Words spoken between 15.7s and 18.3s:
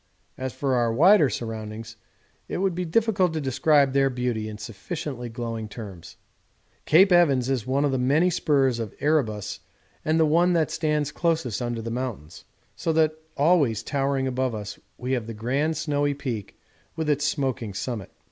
snowy peak with its smoking summit.